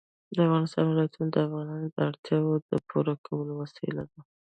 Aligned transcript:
د 0.35 0.37
افغانستان 0.47 0.83
ولايتونه 0.87 1.27
د 1.31 1.37
افغانانو 1.47 1.87
د 1.93 1.97
اړتیاوو 2.09 2.55
د 2.69 2.71
پوره 2.87 3.13
کولو 3.25 3.51
وسیله 3.61 4.03
ده. 4.11 4.19